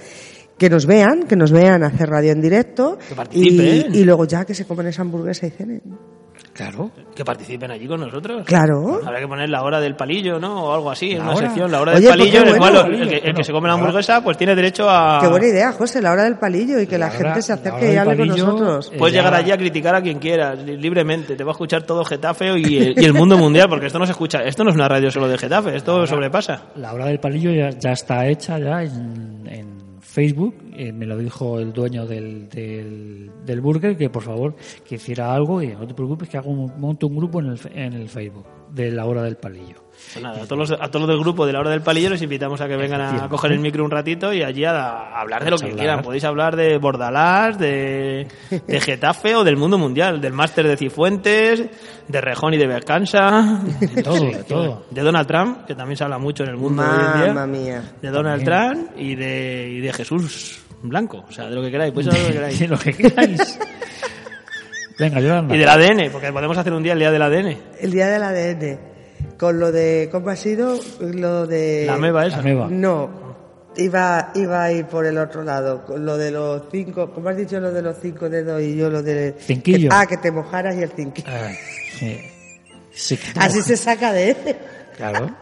[0.58, 2.98] Que nos vean, que nos vean hacer radio en directo.
[3.08, 3.94] Que participen.
[3.94, 5.80] Y, y luego ya que se comen esa hamburguesa y cenen.
[6.62, 6.90] Claro.
[7.14, 8.42] que participen allí con nosotros.
[8.46, 9.00] Claro.
[9.04, 10.64] Habrá que poner la hora del palillo, ¿no?
[10.64, 11.46] O algo así, en La una hora.
[11.46, 12.80] sección, la hora Oye, del palillo, en el bueno.
[12.82, 14.88] cual el, que, el que Bueno, se come la la hora- hamburguesa, pues tiene derecho
[14.88, 15.18] a...
[15.20, 17.52] Qué buena idea, José, la hora del palillo y que la, La gente hora- se
[17.52, 18.90] la acerque hora y hable con nosotros.
[18.92, 21.36] eh, Puedes ya- llegar allí a criticar a quien quieras, li- libremente.
[21.36, 24.06] Te va a escuchar todo Getafe y el, y el mundo mundial, porque esto no
[24.06, 24.42] se escucha.
[24.44, 26.62] Esto no es una radio solo de Getafe, esto sobrepasa.
[26.76, 29.79] La hora del palillo ya, ya está hecha ya en, en
[30.10, 30.54] Facebook.
[30.76, 35.32] Eh, me lo dijo el dueño del, del, del burger que por favor que hiciera
[35.32, 38.08] algo y no te preocupes que hago un, monto un grupo en el, en el
[38.08, 39.89] Facebook de la hora del palillo.
[40.12, 42.10] Pues nada, a todos, los, a todos los del grupo de la hora del palillo
[42.10, 45.20] les invitamos a que vengan a coger el micro un ratito y allí a, a
[45.20, 45.78] hablar de lo que Hablar.
[45.78, 46.02] quieran.
[46.02, 48.26] Podéis hablar de Bordalás, de,
[48.66, 51.64] de Getafe o del mundo mundial, del máster de Cifuentes,
[52.08, 54.86] de Rejón y de Bercansa, De todo, de todo.
[54.90, 57.32] de Donald Trump, que también se habla mucho en el mundo de hoy en día.
[57.32, 57.82] Mamma mía.
[58.02, 61.24] de Donald Trump y de, y de Jesús Blanco.
[61.28, 62.98] O sea, de lo que queráis, podéis hablar de lo que De queráis.
[62.98, 63.58] lo que queráis.
[64.98, 65.54] Venga, Yolanda.
[65.54, 67.56] Y del ADN, porque podemos hacer un día el día del ADN.
[67.80, 68.89] El día del ADN.
[69.38, 70.78] Con lo de, ¿cómo ha sido?
[71.00, 71.84] Lo de...
[71.86, 72.42] La meba La esa.
[72.42, 72.68] nueva.
[72.70, 73.10] No,
[73.76, 77.36] iba, iba a ir por el otro lado, con lo de los cinco, ¿cómo has
[77.36, 79.34] dicho lo de los cinco dedos y yo lo de...
[79.40, 79.88] Cinquillo.
[79.92, 81.28] Ah, que te mojaras y el cinquillo.
[81.30, 81.50] Ah,
[81.98, 82.20] sí.
[82.92, 84.36] Sí, que- Así se saca de él.
[84.96, 85.34] Claro.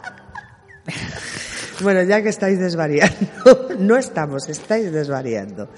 [1.81, 5.69] Bueno, ya que estáis desvariando, no estamos, estáis desvariando.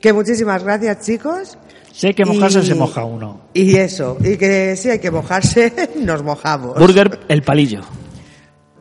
[0.00, 1.58] Que muchísimas gracias, chicos.
[2.00, 3.42] Si hay que mojarse, Y- se moja uno.
[3.52, 6.78] Y eso, y que si hay que mojarse, nos mojamos.
[6.78, 7.82] Burger El Palillo.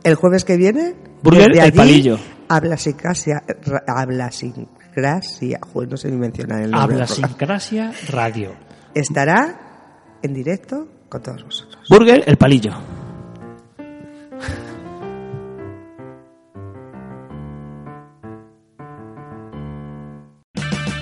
[0.05, 2.17] El jueves que viene, Burger El allí, Palillo.
[2.47, 6.93] Habla sin gracia, ra- habla sin gracia, no sé ni mencionar el nombre.
[6.95, 7.27] Habla programa.
[7.27, 8.51] Sincrasia Radio.
[8.95, 11.87] Estará en directo con todos vosotros.
[11.89, 12.71] Burger El Palillo.